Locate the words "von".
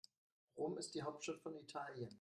1.41-1.55